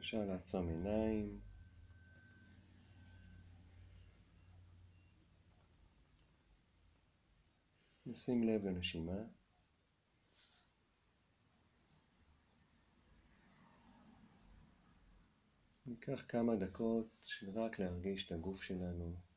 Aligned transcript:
אפשר 0.00 0.24
לעצום 0.24 0.68
עיניים. 0.68 1.40
נשים 8.06 8.42
לב 8.42 8.64
לנשימה. 8.64 9.22
ניקח 15.86 16.24
כמה 16.28 16.56
דקות 16.56 17.06
של 17.22 17.50
רק 17.50 17.78
להרגיש 17.78 18.26
את 18.26 18.32
הגוף 18.32 18.62
שלנו. 18.62 19.29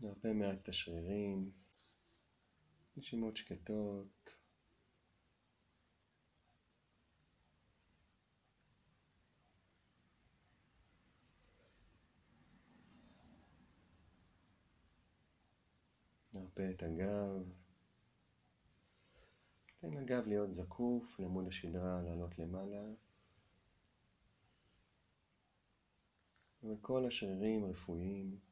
נרפה 0.00 0.32
מעט 0.32 0.58
את 0.62 0.68
השרירים, 0.68 1.50
נשימות 2.96 3.36
שקטות. 3.36 4.34
נרפה 16.32 16.70
את 16.70 16.82
הגב. 16.82 17.52
תן 19.80 19.90
לגב 19.90 20.26
להיות 20.26 20.50
זקוף 20.50 21.20
למול 21.20 21.46
השדרה 21.48 22.02
לעלות 22.02 22.38
למעלה. 22.38 22.94
וכל 26.62 27.04
השרירים 27.06 27.64
רפואיים. 27.64 28.47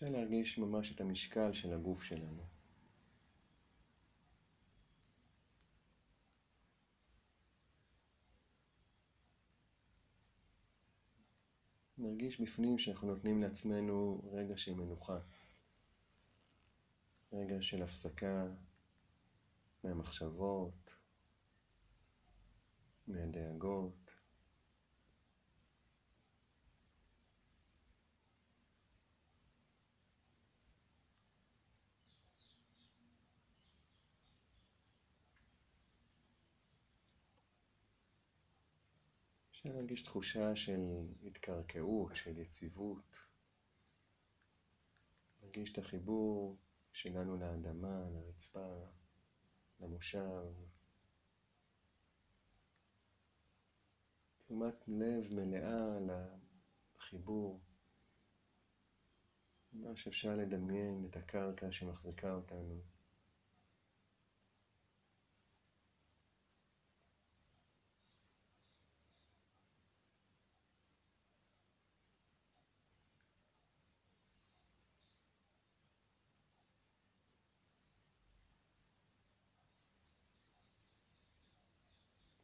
אפשר 0.00 0.12
להרגיש 0.12 0.58
ממש 0.58 0.92
את 0.92 1.00
המשקל 1.00 1.52
של 1.52 1.72
הגוף 1.72 2.02
שלנו. 2.02 2.42
נרגיש 11.98 12.40
בפנים 12.40 12.78
שאנחנו 12.78 13.08
נותנים 13.08 13.42
לעצמנו 13.42 14.22
רגע 14.32 14.56
של 14.56 14.74
מנוחה, 14.74 15.18
רגע 17.32 17.62
של 17.62 17.82
הפסקה 17.82 18.46
מהמחשבות, 19.84 20.94
מהדאגות. 23.06 23.99
אפשר 39.60 39.72
להרגיש 39.72 40.02
תחושה 40.02 40.56
של 40.56 41.08
התקרקעות, 41.22 42.16
של 42.16 42.38
יציבות. 42.38 43.18
להרגיש 45.40 45.72
את 45.72 45.78
החיבור 45.78 46.56
שלנו 46.92 47.36
לאדמה, 47.36 48.08
לרצפה, 48.10 48.86
למושב. 49.80 50.52
תשומת 54.38 54.88
לב 54.88 55.34
מלאה 55.34 55.98
לחיבור. 56.96 57.60
ממש 59.72 60.06
אפשר 60.06 60.36
לדמיין 60.36 61.06
את 61.10 61.16
הקרקע 61.16 61.72
שמחזיקה 61.72 62.34
אותנו. 62.34 62.80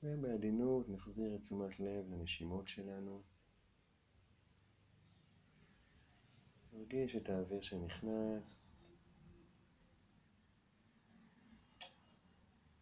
ובעדינות 0.06 0.88
נחזיר 0.88 1.34
את 1.34 1.40
תשומת 1.40 1.80
לב 1.80 2.10
לנשימות 2.10 2.68
שלנו. 2.68 3.22
נרגיש 6.72 7.16
את 7.16 7.28
האוויר 7.28 7.60
שנכנס 7.60 8.82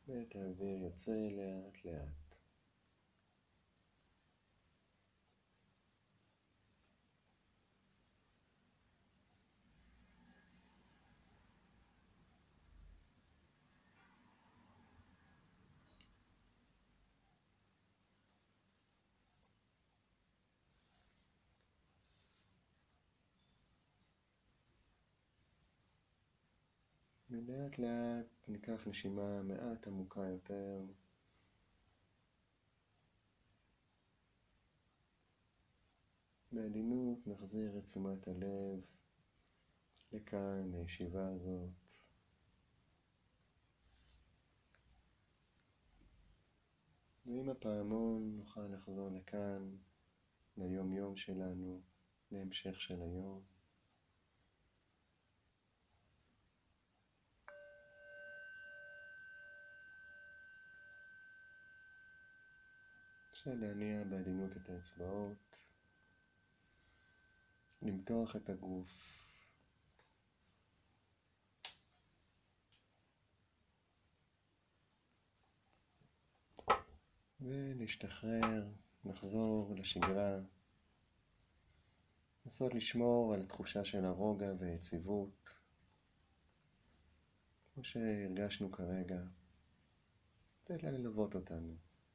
ואת 0.07 0.37
האוויר 0.37 0.83
יוצא 0.83 1.13
לאט 1.13 1.84
לאט. 1.84 2.24
ולאט 27.34 27.78
לאט 27.78 28.49
ניקח 28.49 28.87
נשימה 28.87 29.43
מעט 29.43 29.87
עמוקה 29.87 30.21
יותר. 30.21 30.84
בעדינות 36.53 37.27
נחזיר 37.27 37.78
את 37.78 37.83
תשומת 37.83 38.28
הלב 38.28 38.91
לכאן, 40.12 40.71
לישיבה 40.75 41.28
הזאת. 41.28 41.93
ועם 47.27 47.49
הפעמון 47.49 48.37
נוכל 48.37 48.65
לחזור 48.65 49.11
לכאן, 49.11 49.77
ליום 50.56 50.93
יום 50.93 51.16
שלנו, 51.16 51.81
להמשך 52.31 52.81
של 52.81 53.03
היום. 53.03 53.53
אפשר 63.44 63.56
להניע 63.56 64.05
בעדינות 64.05 64.56
את 64.56 64.69
האצבעות, 64.71 65.60
למתוח 67.82 68.37
את 68.37 68.49
הגוף. 68.49 69.28
ולהשתחרר, 77.41 78.69
לחזור 79.04 79.74
לשגרה, 79.77 80.39
לנסות 82.45 82.74
לשמור 82.74 83.34
על 83.34 83.41
התחושה 83.41 83.84
של 83.84 84.04
הרוגע 84.04 84.53
והיציבות, 84.59 85.54
כמו 87.74 87.84
שהרגשנו 87.84 88.72
כרגע, 88.72 89.22
לתת 90.63 90.83
לה 90.83 90.91
ללוות 90.91 91.34
אותנו. 91.34 91.84